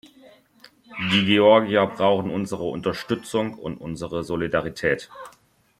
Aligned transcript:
Die 1.11 1.25
Georgier 1.27 1.85
brauchen 1.85 2.31
unsere 2.31 2.63
Unterstützung 2.63 3.53
und 3.59 3.77
unsere 3.79 4.23
Solidarität. 4.23 5.11